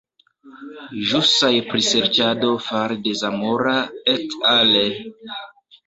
Ĵusaj 1.09 1.51
priserĉado 1.73 2.51
fare 2.71 2.99
de 3.07 3.17
Zamora 3.23 3.79
"et 4.17 4.39
al. 4.59 4.79